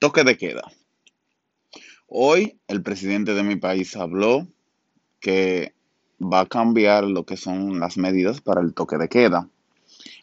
[0.00, 0.62] Toque de queda.
[2.08, 4.48] Hoy el presidente de mi país habló
[5.20, 5.74] que
[6.18, 9.50] va a cambiar lo que son las medidas para el toque de queda.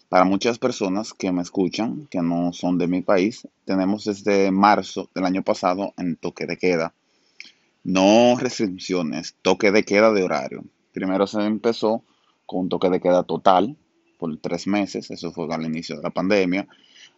[0.10, 5.12] Para muchas personas que me escuchan, que no son de mi país, tenemos desde marzo
[5.14, 6.96] del año pasado en toque de queda.
[7.84, 10.64] No restricciones, toque de queda de horario.
[10.92, 12.02] Primero se empezó
[12.48, 13.78] con un toque de queda total
[14.18, 16.68] por tres meses, eso fue al inicio de la pandemia.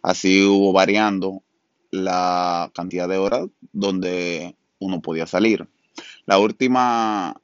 [0.02, 1.42] Así hubo variando
[1.90, 5.68] la cantidad de horas donde uno podía salir.
[6.26, 7.40] La última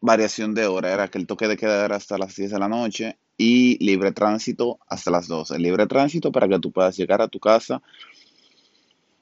[0.00, 2.68] variación de hora era que el toque de queda era hasta las 10 de la
[2.68, 5.58] noche y libre tránsito hasta las 12.
[5.58, 7.82] Libre tránsito para que tú puedas llegar a tu casa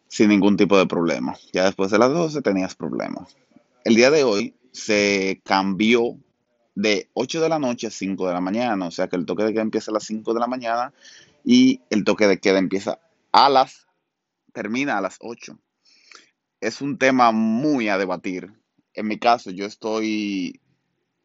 [0.09, 1.35] sin ningún tipo de problema.
[1.53, 3.37] Ya después de las 12 tenías problemas.
[3.85, 6.17] El día de hoy se cambió
[6.75, 9.45] de 8 de la noche a 5 de la mañana, o sea que el toque
[9.45, 10.93] de queda empieza a las 5 de la mañana
[11.45, 12.99] y el toque de queda empieza
[13.33, 13.86] a las
[14.57, 15.59] termina a las 8
[16.61, 18.53] es un tema muy a debatir.
[18.95, 20.61] En mi caso, yo estoy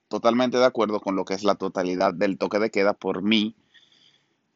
[0.08, 2.94] totalmente de acuerdo con lo que es la totalidad del toque de queda.
[2.94, 3.56] Por mí,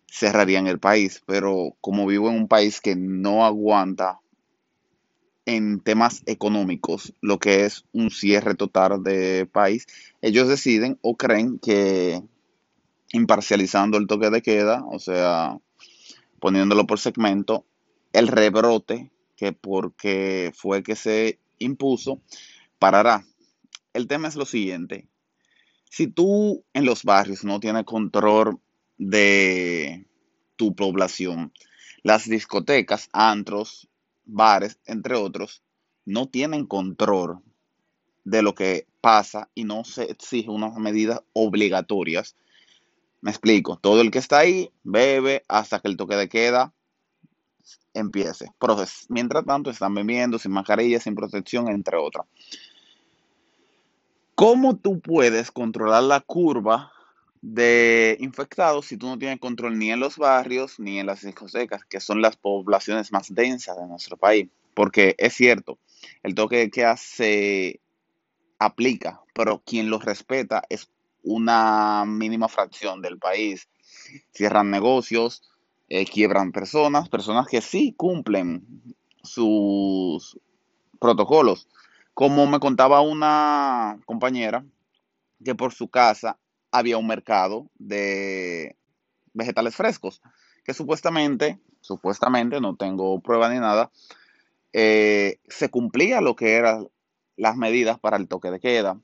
[0.07, 4.19] cerrarían el país, pero como vivo en un país que no aguanta
[5.45, 9.87] en temas económicos lo que es un cierre total de país,
[10.21, 12.21] ellos deciden o creen que
[13.13, 15.57] imparcializando el toque de queda, o sea,
[16.39, 17.65] poniéndolo por segmento,
[18.15, 22.21] el rebrote que porque fue que se impuso,
[22.79, 23.25] parará.
[23.93, 25.07] El tema es lo siguiente.
[25.89, 28.59] Si tú en los barrios no tienes control
[28.97, 30.07] de
[30.55, 31.51] tu población,
[32.03, 33.89] las discotecas, antros,
[34.25, 35.61] bares, entre otros,
[36.05, 37.41] no tienen control
[38.23, 42.37] de lo que pasa y no se exige unas medidas obligatorias.
[43.19, 46.74] Me explico, todo el que está ahí bebe hasta que el toque de queda
[47.93, 48.51] empiece.
[49.09, 52.25] Mientras tanto están bebiendo sin mascarilla, sin protección, entre otras.
[54.35, 56.91] ¿Cómo tú puedes controlar la curva
[57.41, 61.85] de infectados si tú no tienes control ni en los barrios ni en las discotecas,
[61.85, 64.49] que son las poblaciones más densas de nuestro país?
[64.73, 65.79] Porque es cierto,
[66.21, 67.79] el toque que hace
[68.59, 70.89] aplica, pero quien lo respeta es
[71.23, 73.69] una mínima fracción del país.
[74.33, 75.43] Cierran negocios,
[75.89, 78.65] eh, quiebran personas, personas que sí cumplen
[79.23, 80.39] sus
[80.99, 81.67] protocolos.
[82.13, 84.65] Como me contaba una compañera,
[85.43, 86.39] que por su casa
[86.71, 88.75] había un mercado de
[89.33, 90.21] vegetales frescos,
[90.63, 93.91] que supuestamente, supuestamente, no tengo prueba ni nada,
[94.73, 96.89] eh, se cumplía lo que eran
[97.37, 98.99] las medidas para el toque de queda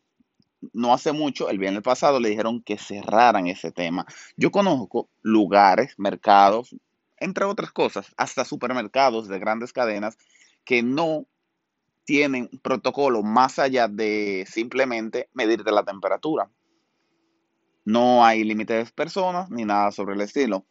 [0.74, 4.06] no hace mucho, el viernes pasado, le dijeron que cerraran ese tema.
[4.38, 6.76] Yo conozco lugares, mercados,
[7.18, 10.18] entre otras cosas, hasta supermercados de grandes cadenas
[10.66, 11.26] que no
[12.04, 16.50] tienen protocolo más allá de simplemente medirte la temperatura.
[17.86, 20.66] No hay límites de personas ni nada sobre el estilo.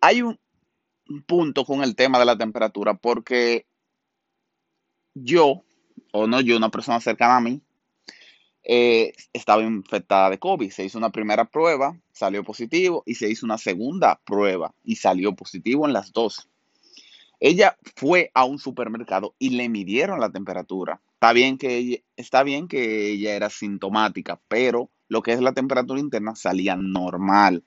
[0.00, 0.38] Hay un
[1.26, 3.66] punto con el tema de la temperatura porque
[5.14, 5.64] yo,
[6.12, 7.62] o no yo, una persona cercana a mí,
[8.64, 10.70] eh, estaba infectada de COVID.
[10.70, 15.34] Se hizo una primera prueba, salió positivo, y se hizo una segunda prueba y salió
[15.34, 16.48] positivo en las dos.
[17.40, 21.00] Ella fue a un supermercado y le midieron la temperatura.
[21.12, 25.52] Está bien que ella, está bien que ella era sintomática, pero lo que es la
[25.52, 27.64] temperatura interna salía normal.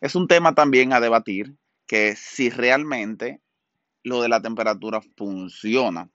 [0.00, 3.40] Es un tema también a debatir que si realmente
[4.02, 6.08] lo de la temperatura funciona.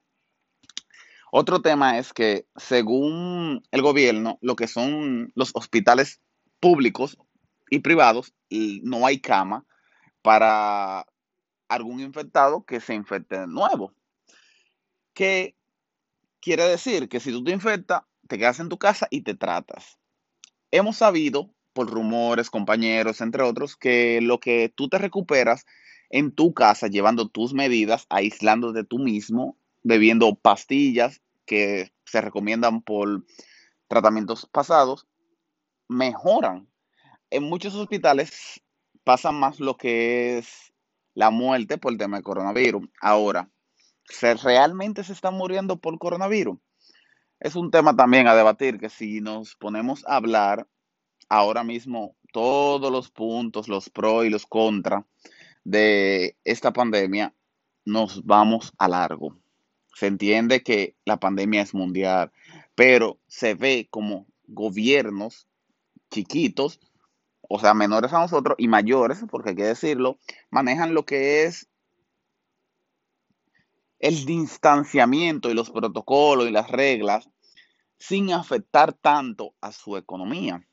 [1.34, 6.20] Otro tema es que según el gobierno, lo que son los hospitales
[6.60, 7.16] públicos
[7.70, 9.64] y privados, no hay cama
[10.20, 11.06] para
[11.68, 13.94] algún infectado que se infecte de nuevo.
[15.14, 15.56] ¿Qué
[16.38, 17.08] quiere decir?
[17.08, 19.98] Que si tú te infectas, te quedas en tu casa y te tratas.
[20.70, 25.64] Hemos sabido, por rumores, compañeros, entre otros, que lo que tú te recuperas
[26.10, 32.82] en tu casa, llevando tus medidas, aislando de tú mismo, bebiendo pastillas que se recomiendan
[32.82, 33.24] por
[33.88, 35.06] tratamientos pasados,
[35.88, 36.68] mejoran.
[37.30, 38.62] En muchos hospitales
[39.04, 40.72] pasa más lo que es
[41.14, 42.88] la muerte por el tema del coronavirus.
[43.00, 43.50] Ahora,
[44.04, 46.58] ¿se realmente se está muriendo por coronavirus?
[47.40, 50.68] Es un tema también a debatir que si nos ponemos a hablar
[51.28, 55.04] ahora mismo todos los puntos, los pros y los contras
[55.64, 57.34] de esta pandemia,
[57.84, 59.41] nos vamos a largo.
[59.94, 62.32] Se entiende que la pandemia es mundial,
[62.74, 65.46] pero se ve como gobiernos
[66.10, 66.80] chiquitos,
[67.48, 70.18] o sea, menores a nosotros y mayores, porque hay que decirlo,
[70.50, 71.68] manejan lo que es
[73.98, 77.30] el distanciamiento y los protocolos y las reglas
[77.98, 80.66] sin afectar tanto a su economía.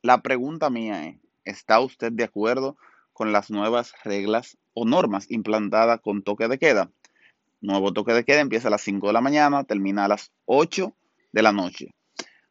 [0.00, 2.78] La pregunta mía es, ¿está usted de acuerdo
[3.12, 6.90] con las nuevas reglas o normas implantadas con toque de queda?
[7.60, 10.94] Nuevo toque de queda empieza a las 5 de la mañana, termina a las 8
[11.32, 11.94] de la noche.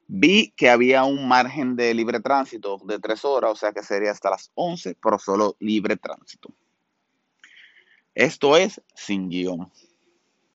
[0.07, 4.12] Vi que había un margen de libre tránsito de 3 horas, o sea que sería
[4.12, 6.50] hasta las 11, pero solo libre tránsito.
[8.15, 9.71] Esto es sin guion.